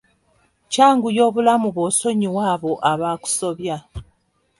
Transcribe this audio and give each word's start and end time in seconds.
Kyanguya 0.71 1.21
obulamu 1.29 1.67
bw'osonyiwa 1.75 2.41
abo 2.53 2.71
abaakusobya. 2.91 3.75